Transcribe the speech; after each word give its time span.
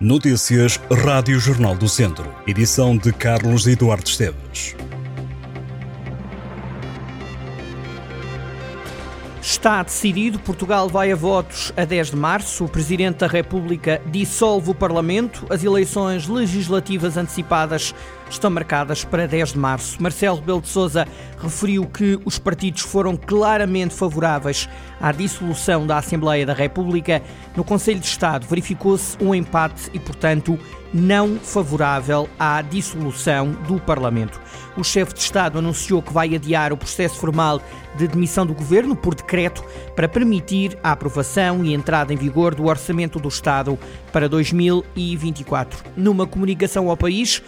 Notícias 0.00 0.78
Rádio 1.04 1.40
Jornal 1.40 1.74
do 1.74 1.88
Centro. 1.88 2.32
Edição 2.46 2.96
de 2.96 3.12
Carlos 3.12 3.66
Eduardo 3.66 4.08
Esteves. 4.08 4.76
Está 9.42 9.82
decidido, 9.82 10.38
Portugal 10.38 10.88
vai 10.88 11.10
a 11.10 11.16
votos 11.16 11.72
a 11.76 11.84
10 11.84 12.12
de 12.12 12.16
março. 12.16 12.64
O 12.64 12.68
Presidente 12.68 13.16
da 13.16 13.26
República 13.26 14.00
dissolve 14.06 14.70
o 14.70 14.74
Parlamento. 14.74 15.44
As 15.50 15.64
eleições 15.64 16.28
legislativas 16.28 17.16
antecipadas 17.16 17.92
estão 18.30 18.50
marcadas 18.50 19.04
para 19.04 19.26
10 19.26 19.52
de 19.52 19.58
março. 19.58 20.02
Marcelo 20.02 20.38
Rebelo 20.38 20.60
de 20.60 20.68
Sousa 20.68 21.06
referiu 21.40 21.86
que 21.86 22.18
os 22.24 22.38
partidos 22.38 22.82
foram 22.82 23.16
claramente 23.16 23.94
favoráveis 23.94 24.68
à 25.00 25.12
dissolução 25.12 25.86
da 25.86 25.98
Assembleia 25.98 26.44
da 26.44 26.52
República. 26.52 27.22
No 27.56 27.64
Conselho 27.64 28.00
de 28.00 28.06
Estado 28.06 28.46
verificou-se 28.46 29.16
um 29.22 29.34
empate 29.34 29.90
e, 29.92 29.98
portanto, 29.98 30.58
não 30.92 31.38
favorável 31.38 32.28
à 32.38 32.62
dissolução 32.62 33.52
do 33.66 33.78
Parlamento. 33.78 34.40
O 34.76 34.84
chefe 34.84 35.12
de 35.12 35.20
Estado 35.20 35.58
anunciou 35.58 36.00
que 36.00 36.12
vai 36.12 36.34
adiar 36.34 36.72
o 36.72 36.76
processo 36.76 37.16
formal 37.16 37.60
de 37.96 38.06
demissão 38.06 38.46
do 38.46 38.54
governo 38.54 38.94
por 38.94 39.14
decreto 39.14 39.64
para 39.94 40.08
permitir 40.08 40.78
a 40.82 40.92
aprovação 40.92 41.64
e 41.64 41.74
entrada 41.74 42.12
em 42.12 42.16
vigor 42.16 42.54
do 42.54 42.66
Orçamento 42.66 43.18
do 43.18 43.28
Estado 43.28 43.78
para 44.12 44.28
2024. 44.28 45.84
Numa 45.96 46.26
comunicação 46.26 46.88
ao 46.88 46.96
país, 46.96 47.42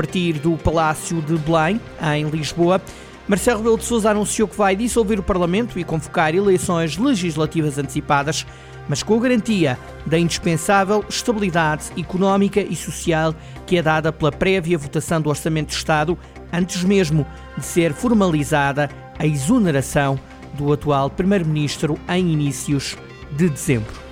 partir 0.00 0.38
do 0.38 0.56
Palácio 0.56 1.20
de 1.20 1.36
Belém, 1.36 1.78
em 2.14 2.24
Lisboa, 2.30 2.80
Marcelo 3.28 3.58
Rebelo 3.58 3.76
de 3.76 3.84
Sousa 3.84 4.10
anunciou 4.10 4.48
que 4.48 4.56
vai 4.56 4.74
dissolver 4.74 5.20
o 5.20 5.22
Parlamento 5.22 5.78
e 5.78 5.84
convocar 5.84 6.34
eleições 6.34 6.96
legislativas 6.96 7.76
antecipadas 7.76 8.46
mas 8.88 9.02
com 9.02 9.14
a 9.14 9.20
garantia 9.20 9.78
da 10.06 10.18
indispensável 10.18 11.04
estabilidade 11.06 11.90
económica 11.98 12.60
e 12.62 12.74
social 12.74 13.34
que 13.66 13.76
é 13.76 13.82
dada 13.82 14.10
pela 14.10 14.32
prévia 14.32 14.78
votação 14.78 15.20
do 15.20 15.28
Orçamento 15.28 15.68
de 15.68 15.74
Estado, 15.74 16.18
antes 16.50 16.82
mesmo 16.82 17.26
de 17.58 17.64
ser 17.64 17.92
formalizada 17.92 18.88
a 19.18 19.26
exoneração 19.26 20.18
do 20.54 20.72
atual 20.72 21.10
Primeiro-Ministro 21.10 22.00
em 22.08 22.32
inícios 22.32 22.96
de 23.36 23.50
dezembro. 23.50 24.09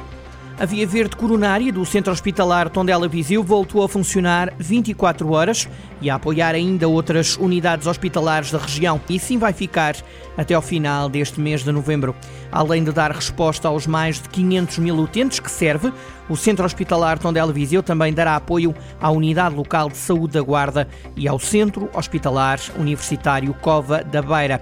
A 0.61 0.67
via 0.67 0.85
verde 0.85 1.15
coronária 1.15 1.73
do 1.73 1.87
Centro 1.87 2.13
Hospitalar 2.13 2.69
Tondela 2.69 3.07
Viseu 3.07 3.45
voltou 3.45 3.85
a 3.85 3.89
funcionar 3.89 4.53
24 4.59 5.31
horas 5.31 5.69
e 6.01 6.11
a 6.11 6.17
apoiar 6.17 6.53
ainda 6.53 6.89
outras 6.89 7.37
unidades 7.37 7.87
hospitalares 7.87 8.51
da 8.51 8.59
região 8.59 9.01
e 9.09 9.21
sim 9.21 9.39
vai 9.39 9.53
ficar 9.53 9.95
até 10.37 10.55
ao 10.55 10.63
final 10.63 11.09
deste 11.09 11.39
mês 11.41 11.63
de 11.63 11.71
novembro. 11.71 12.13
Além 12.51 12.83
de 12.83 12.91
dar 12.91 13.13
resposta 13.13 13.69
aos 13.69 13.87
mais 13.87 14.21
de 14.21 14.29
500 14.31 14.79
mil 14.79 14.97
utentes 14.97 15.39
que 15.39 15.51
serve, 15.51 15.93
o 16.29 16.37
Centro 16.37 16.67
Hospitalar 16.67 17.21
Tondela 17.21 17.53
Viseu 17.53 17.81
também 17.81 18.13
dará 18.13 18.35
apoio 18.35 18.75
à 19.01 19.13
Unidade 19.13 19.55
Local 19.55 19.89
de 19.89 19.97
Saúde 19.97 20.33
da 20.33 20.43
Guarda 20.43 20.89
e 21.17 21.29
ao 21.29 21.39
Centro 21.39 21.89
Hospitalar 21.95 22.59
Universitário 22.77 23.55
Cova 23.55 24.03
da 24.03 24.21
Beira. 24.21 24.61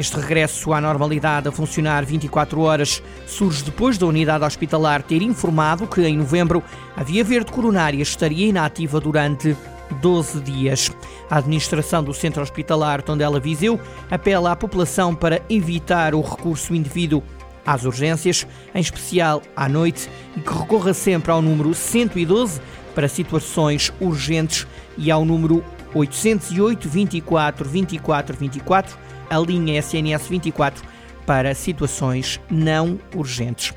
Este 0.00 0.18
regresso 0.18 0.72
à 0.72 0.80
normalidade 0.80 1.46
a 1.46 1.52
funcionar 1.52 2.06
24 2.06 2.58
horas 2.62 3.02
surge 3.26 3.62
depois 3.62 3.98
da 3.98 4.06
unidade 4.06 4.42
hospitalar 4.42 5.02
ter 5.02 5.20
informado 5.20 5.86
que 5.86 6.00
em 6.00 6.16
novembro 6.16 6.62
a 6.96 7.04
via 7.04 7.22
verde 7.22 7.52
coronária 7.52 8.00
estaria 8.00 8.46
inativa 8.46 8.98
durante 8.98 9.54
12 10.00 10.40
dias. 10.40 10.90
A 11.28 11.36
administração 11.36 12.02
do 12.02 12.14
Centro 12.14 12.42
Hospitalar 12.42 13.02
Tondela 13.02 13.38
Viseu 13.38 13.78
apela 14.10 14.52
à 14.52 14.56
população 14.56 15.14
para 15.14 15.42
evitar 15.50 16.14
o 16.14 16.22
recurso 16.22 16.74
indevido 16.74 17.22
às 17.66 17.84
urgências, 17.84 18.46
em 18.74 18.80
especial 18.80 19.42
à 19.54 19.68
noite, 19.68 20.08
e 20.34 20.40
que 20.40 20.50
recorra 20.50 20.94
sempre 20.94 21.30
ao 21.30 21.42
número 21.42 21.74
112 21.74 22.58
para 22.94 23.06
situações 23.06 23.92
urgentes 24.00 24.66
e 24.96 25.10
ao 25.10 25.26
número 25.26 25.62
808 25.94 26.88
24 26.88 27.68
24 27.68 28.36
24 28.38 29.09
a 29.30 29.38
linha 29.38 29.78
SNS 29.78 30.28
24 30.28 30.84
para 31.24 31.54
situações 31.54 32.40
não 32.50 32.98
urgentes. 33.14 33.72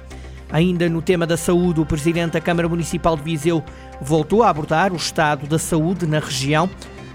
Ainda 0.52 0.90
no 0.90 1.02
tema 1.02 1.25
da 1.25 1.38
saúde, 1.38 1.80
o 1.80 1.86
presidente 1.86 2.34
da 2.34 2.41
Câmara 2.41 2.68
Municipal 2.68 3.16
de 3.16 3.24
Viseu 3.24 3.64
voltou 4.02 4.44
a 4.44 4.50
abordar 4.50 4.91
o 4.91 4.97
estado 4.97 5.47
da 5.47 5.58
saúde 5.58 6.06
na 6.06 6.19
região. 6.19 6.69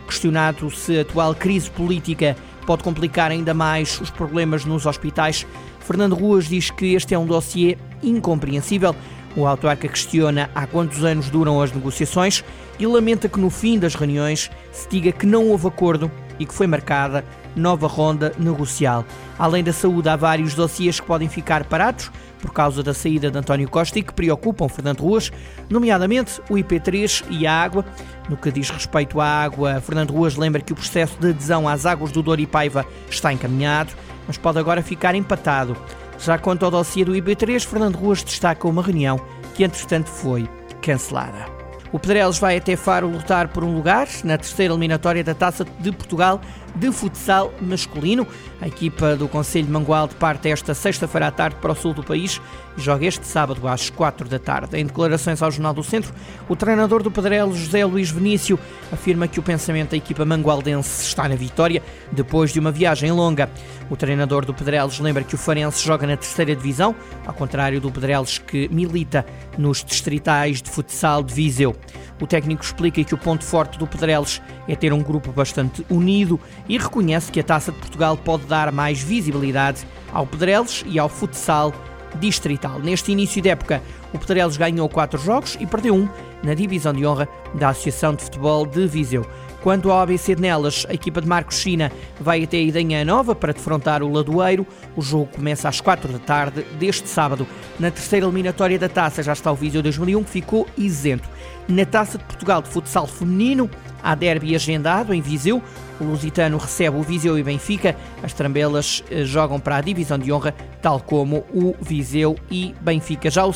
Questionado 0.07 0.71
se 0.71 0.99
a 0.99 1.03
atual 1.03 1.35
crise 1.35 1.71
política 1.71 2.37
pode 2.67 2.83
complicar 2.83 3.31
ainda 3.31 3.53
mais 3.53 4.01
os 4.01 4.11
problemas 4.11 4.65
nos 4.65 4.87
hospitais, 4.87 5.47
Fernando 5.81 6.15
Ruas 6.15 6.47
diz 6.47 6.71
que 6.71 6.95
este 6.95 7.15
é 7.15 7.19
um 7.19 7.25
dossiê 7.25 7.79
incompreensível. 8.03 8.95
O 9.35 9.47
autarca 9.47 9.89
questiona 9.89 10.51
há 10.55 10.67
quantos 10.67 11.03
anos 11.03 11.31
duram 11.31 11.63
as 11.63 11.73
negociações 11.73 12.45
e 12.79 12.87
lamenta 12.87 13.27
que 13.27 13.41
no 13.41 13.49
fim 13.49 13.79
das 13.79 13.95
reuniões 13.95 14.51
se 14.71 14.87
diga 14.89 15.13
que 15.13 15.25
não 15.25 15.49
houve 15.49 15.67
acordo 15.67 16.11
e 16.39 16.45
que 16.45 16.53
foi 16.53 16.67
marcada 16.67 17.25
nova 17.59 17.87
ronda 17.87 18.33
negocial. 18.39 19.05
Além 19.39 19.63
da 19.63 19.73
saúde, 19.73 20.09
há 20.09 20.17
vários 20.17 20.55
dossiês 20.55 21.01
que 21.01 21.07
podem 21.07 21.29
ficar 21.29 21.65
parados 21.65 22.11
por 22.41 22.53
causa 22.53 22.83
da 22.83 22.95
saída 22.95 23.31
de 23.31 23.39
António 23.39 23.69
Costa 23.69 23.99
e 23.99 24.03
que 24.03 24.13
preocupam 24.13 24.69
Fernando 24.69 25.01
Ruas, 25.01 25.31
nomeadamente 25.69 26.41
o 26.49 26.55
IP3 26.55 27.25
e 27.31 27.47
a 27.47 27.53
água. 27.53 27.85
No 28.29 28.37
que 28.37 28.51
diz 28.51 28.71
respeito 28.71 29.21
à 29.21 29.27
água, 29.27 29.81
Fernando 29.81 30.13
Ruas 30.13 30.37
lembra 30.37 30.63
que 30.63 30.73
o 30.73 30.77
processo 30.77 31.19
de 31.19 31.31
adesão 31.31 31.69
às 31.69 31.85
águas 31.85 32.13
do 32.13 32.23
Douro 32.23 32.41
e 32.41 32.47
Paiva 32.47 32.87
está 33.11 33.33
encaminhado, 33.33 33.93
mas 34.27 34.39
pode 34.39 34.59
agora 34.59 34.83
ficar 34.83 35.15
empatado. 35.15 35.77
Já 36.19 36.39
quanto 36.39 36.65
ao 36.65 36.71
dossiê 36.71 37.05
do 37.05 37.13
IP3, 37.13 37.65
Fernando 37.65 37.97
Ruas 37.97 38.23
destaca 38.23 38.67
uma 38.67 38.83
reunião 38.83 39.21
que, 39.55 39.65
entretanto, 39.65 40.09
foi 40.09 40.49
cancelada. 40.83 41.59
O 41.91 41.99
Pedrelos 41.99 42.39
vai 42.39 42.57
até 42.57 42.77
Faro 42.77 43.09
lutar 43.09 43.49
por 43.49 43.65
um 43.65 43.75
lugar 43.75 44.07
na 44.23 44.37
terceira 44.37 44.75
eliminatória 44.75 45.25
da 45.25 45.35
Taça 45.35 45.65
de 45.65 45.91
Portugal 45.91 46.41
de 46.75 46.91
futsal 46.93 47.53
masculino. 47.61 48.27
A 48.61 48.67
equipa 48.67 49.17
do 49.17 49.29
Conselho 49.29 49.67
de 49.67 49.73
Mangualde 49.73 50.15
parte 50.17 50.49
esta 50.49 50.75
sexta-feira 50.75 51.29
à 51.29 51.31
tarde 51.31 51.57
para 51.61 51.73
o 51.73 51.77
sul 51.77 51.95
do 51.95 52.03
país 52.03 52.41
e 52.77 52.81
joga 52.81 53.07
este 53.07 53.27
sábado 53.27 53.67
às 53.69 53.91
quatro 53.91 54.29
da 54.29 54.39
tarde. 54.39 54.77
Em 54.77 54.85
declarações 54.85 55.43
ao 55.43 55.51
Jornal 55.51 55.75
do 55.75 55.85
Centro, 55.85 56.13
o 56.49 56.57
treinador 56.57 57.03
do 57.03 57.11
Pedrelos, 57.11 57.59
José 57.59 57.85
Luís 57.85 58.11
Vinícius, 58.11 58.59
afirma 58.93 59.29
que 59.29 59.39
o 59.39 59.43
pensamento 59.43 59.91
da 59.91 59.97
equipa 59.97 60.25
mangualdense 60.25 61.03
está 61.03 61.29
na 61.29 61.37
vitória 61.37 61.83
depois 62.11 62.53
de 62.53 62.59
uma 62.59 62.73
viagem 62.73 63.13
longa. 63.13 63.51
O 63.91 63.97
treinador 63.97 64.45
do 64.45 64.53
Pedrelos 64.53 64.99
lembra 65.01 65.25
que 65.25 65.35
o 65.35 65.39
Farense 65.39 65.85
joga 65.85 66.07
na 66.07 66.17
terceira 66.17 66.55
divisão, 66.55 66.95
ao 67.27 67.35
contrário 67.35 67.81
do 67.81 67.91
Pedrelos 67.91 68.39
que 68.39 68.69
milita 68.69 69.25
nos 69.57 69.85
distritais 69.85 70.61
de 70.61 70.71
futsal 70.71 71.23
de 71.23 71.33
Viseu. 71.33 71.75
O 72.21 72.27
técnico 72.27 72.65
explica 72.65 73.03
que 73.03 73.15
o 73.15 73.19
ponto 73.19 73.45
forte 73.45 73.79
do 73.79 73.87
Pedrelos 73.87 74.43
é 74.67 74.75
ter 74.75 74.93
um 74.93 75.03
grupo 75.03 75.31
bastante 75.31 75.87
unido 75.89 76.41
e 76.69 76.77
reconhece 76.77 77.33
que 77.33 77.41
a 77.41 77.45
Taça 77.45 77.73
de 77.73 77.79
Portugal 77.79 78.17
pode 78.17 78.45
dar 78.45 78.71
mais 78.73 79.03
visibilidade 79.03 79.87
ao 80.13 80.27
Pedrelos 80.27 80.85
e 80.87 80.99
ao 80.99 81.09
futsal 81.09 81.73
distrital. 82.17 82.79
Neste 82.79 83.13
início 83.13 83.41
de 83.41 83.49
época, 83.49 83.83
o 84.13 84.19
Pedrelos 84.19 84.57
ganhou 84.57 84.89
quatro 84.89 85.19
jogos 85.21 85.57
e 85.61 85.67
perdeu 85.67 85.95
um 85.95 86.09
na 86.43 86.55
divisão 86.55 86.93
de 86.93 87.05
honra 87.07 87.29
da 87.55 87.71
Associação 87.71 88.15
de 88.15 88.23
Futebol 88.23 88.67
de 88.67 88.87
Viseu. 88.87 89.27
Quanto 89.63 89.91
ao 89.91 90.01
ABC 90.01 90.37
de 90.37 90.43
Nelas, 90.43 90.87
a 90.89 90.95
equipa 90.95 91.21
de 91.21 91.27
Marcos 91.27 91.57
China 91.57 91.91
vai 92.21 92.45
até 92.45 92.59
a 92.59 92.63
Idanha 92.63 93.05
Nova 93.05 93.35
para 93.35 93.53
defrontar 93.53 94.03
o 94.03 94.11
Ladoeiro. 94.11 94.65
O 94.97 95.03
jogo 95.03 95.27
começa 95.35 95.69
às 95.69 95.81
4 95.81 96.13
da 96.13 96.19
tarde 96.21 96.63
deste 96.79 97.09
sábado. 97.09 97.47
Na 97.79 97.91
terceira 97.91 98.25
eliminatória 98.25 98.79
da 98.79 98.89
taça 98.89 99.23
já 99.23 99.33
está 99.33 99.51
o 99.51 99.57
Viseu 99.57 99.83
2001 99.83 100.23
que 100.25 100.31
ficou 100.31 100.67
isento. 100.77 101.29
Na 101.69 101.85
Taça 101.85 102.17
de 102.17 102.25
Portugal 102.25 102.63
de 102.63 102.69
Futsal 102.71 103.07
Feminino, 103.07 103.69
há 104.03 104.15
derby 104.15 104.55
agendado 104.55 105.13
em 105.13 105.21
Viseu. 105.21 105.63
O 106.01 106.05
Lusitano 106.05 106.57
recebe 106.57 106.97
o 106.97 107.03
Viseu 107.03 107.39
e 107.39 107.43
Benfica. 107.43 107.95
As 108.23 108.33
Trambelas 108.33 109.05
eh, 109.11 109.25
jogam 109.25 109.61
para 109.61 109.77
a 109.77 109.81
divisão 109.83 110.19
de 110.19 110.33
honra, 110.33 110.55
tal 110.81 110.99
como 110.99 111.45
o 111.53 111.75
Viseu 111.79 112.37
e 112.51 112.75
Benfica. 112.81 113.29
Já 113.29 113.45
o 113.45 113.53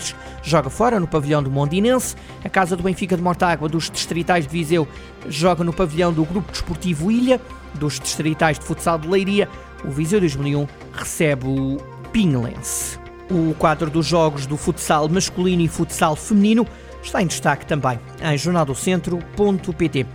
Sinfãs 0.00 0.14
joga 0.42 0.70
fora 0.70 1.00
no 1.00 1.06
pavilhão 1.06 1.42
do 1.42 1.50
Mondinense. 1.50 2.16
A 2.44 2.48
Casa 2.48 2.76
do 2.76 2.82
Benfica 2.82 3.16
de 3.16 3.22
Mortágua 3.22 3.68
dos 3.68 3.90
Distritais 3.90 4.46
de 4.46 4.52
Viseu 4.52 4.86
joga 5.28 5.64
no 5.64 5.72
pavilhão 5.72 6.12
do 6.12 6.24
Grupo 6.24 6.52
Desportivo 6.52 7.10
Ilha. 7.10 7.40
Dos 7.74 8.00
Distritais 8.00 8.58
de 8.58 8.64
Futsal 8.64 8.98
de 8.98 9.08
Leiria, 9.08 9.48
o 9.84 9.90
Viseu 9.90 10.20
2001 10.20 10.66
recebe 10.92 11.46
o 11.46 11.76
Pinhelense. 12.12 12.98
O 13.30 13.54
quadro 13.54 13.90
dos 13.90 14.06
jogos 14.06 14.46
do 14.46 14.56
futsal 14.56 15.08
masculino 15.08 15.60
e 15.60 15.68
futsal 15.68 16.14
feminino 16.14 16.66
está 17.02 17.20
em 17.20 17.26
destaque 17.26 17.66
também 17.66 17.98
em 18.22 18.38
jornaldocentro.pt. 18.38 20.06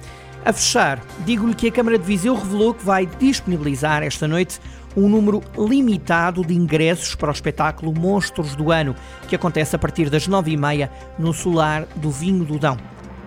A 0.44 0.54
fechar, 0.54 1.00
digo-lhe 1.24 1.54
que 1.54 1.68
a 1.68 1.72
Câmara 1.72 2.00
de 2.00 2.06
Viseu 2.06 2.34
revelou 2.34 2.74
que 2.74 2.84
vai 2.84 3.06
disponibilizar 3.06 4.02
esta 4.02 4.28
noite 4.28 4.60
um 4.96 5.08
número 5.08 5.42
limitado 5.58 6.46
de 6.46 6.54
ingressos 6.54 7.16
para 7.16 7.30
o 7.30 7.34
espetáculo 7.34 7.94
Monstros 7.94 8.56
do 8.56 8.72
Ano, 8.72 8.96
que 9.28 9.36
acontece 9.36 9.76
a 9.76 9.80
partir 9.80 10.10
das 10.10 10.28
nove 10.28 10.52
e 10.52 10.58
meia 10.58 10.92
no 11.18 11.34
Solar 11.34 11.86
do 11.96 12.12
Vinho 12.12 12.44
do 12.44 12.60
Dão. 12.60 12.78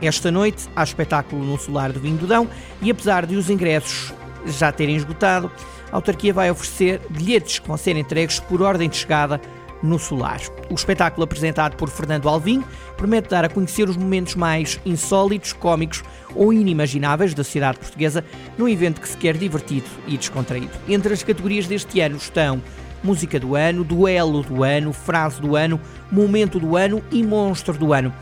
Esta 0.02 0.30
noite 0.30 0.68
há 0.76 0.82
espetáculo 0.82 1.44
no 1.44 1.58
Solar 1.58 1.92
do 1.92 2.00
Vinho 2.00 2.18
do 2.18 2.26
Dão 2.26 2.48
e 2.82 2.90
apesar 2.90 3.26
de 3.26 3.36
os 3.36 3.48
ingressos 3.48 4.12
já 4.46 4.70
terem 4.70 4.96
esgotado, 4.96 5.50
a 5.90 5.96
autarquia 5.96 6.32
vai 6.32 6.50
oferecer 6.50 7.00
bilhetes 7.08 7.58
que 7.58 7.68
vão 7.68 7.76
ser 7.76 7.96
entregues 7.96 8.38
por 8.40 8.60
ordem 8.60 8.88
de 8.88 8.96
chegada 8.96 9.40
no 9.84 9.98
Solar. 9.98 10.40
O 10.70 10.74
espetáculo 10.74 11.24
apresentado 11.24 11.76
por 11.76 11.88
Fernando 11.90 12.28
Alvim 12.28 12.64
promete 12.96 13.28
dar 13.28 13.44
a 13.44 13.48
conhecer 13.48 13.88
os 13.88 13.96
momentos 13.96 14.34
mais 14.34 14.80
insólitos, 14.84 15.52
cómicos 15.52 16.02
ou 16.34 16.52
inimagináveis 16.52 17.34
da 17.34 17.44
sociedade 17.44 17.78
portuguesa 17.78 18.24
num 18.56 18.66
evento 18.66 19.00
que 19.00 19.08
se 19.08 19.16
quer 19.16 19.36
divertido 19.36 19.86
e 20.06 20.16
descontraído. 20.16 20.72
Entre 20.88 21.12
as 21.12 21.22
categorias 21.22 21.66
deste 21.66 22.00
ano 22.00 22.16
estão 22.16 22.60
Música 23.02 23.38
do 23.38 23.54
Ano, 23.54 23.84
Duelo 23.84 24.42
do 24.42 24.64
Ano, 24.64 24.90
Frase 24.90 25.38
do 25.38 25.54
Ano, 25.54 25.78
Momento 26.10 26.58
do 26.58 26.74
Ano 26.74 27.02
e 27.12 27.22
Monstro 27.22 27.76
do 27.76 27.92
Ano. 27.92 28.12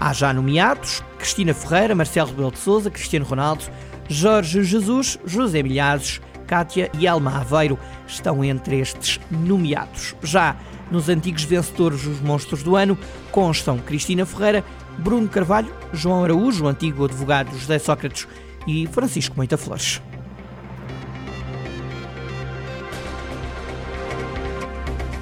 Há 0.00 0.12
já 0.12 0.32
nomeados 0.32 1.04
Cristina 1.16 1.54
Ferreira, 1.54 1.94
Marcelo 1.94 2.30
Rebelo 2.30 2.50
de 2.50 2.58
Souza, 2.58 2.90
Cristiano 2.90 3.24
Ronaldo, 3.24 3.64
Jorge 4.08 4.64
Jesus, 4.64 5.16
José 5.24 5.62
Milhazes, 5.62 6.20
Cátia 6.52 6.90
e 6.98 7.08
Alma 7.08 7.38
Aveiro 7.38 7.78
estão 8.06 8.44
entre 8.44 8.78
estes 8.78 9.18
nomeados. 9.30 10.14
Já 10.22 10.54
nos 10.90 11.08
antigos 11.08 11.44
vencedores 11.44 12.02
dos 12.02 12.20
Monstros 12.20 12.62
do 12.62 12.76
Ano 12.76 12.98
constam 13.30 13.78
Cristina 13.78 14.26
Ferreira, 14.26 14.62
Bruno 14.98 15.26
Carvalho, 15.30 15.74
João 15.94 16.22
Araújo, 16.22 16.66
antigo 16.66 17.06
advogado 17.06 17.58
José 17.58 17.78
Sócrates 17.78 18.28
e 18.66 18.86
Francisco 18.86 19.34
Moita 19.34 19.56
Flores. 19.56 20.02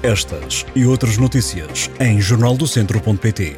Estas 0.03 0.65
e 0.75 0.85
outras 0.85 1.17
notícias 1.17 1.89
em 1.97 2.19
jornaldocentro.pt. 2.19 3.55